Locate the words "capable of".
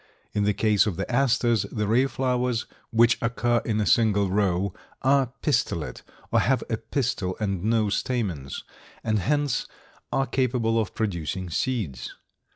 10.25-10.95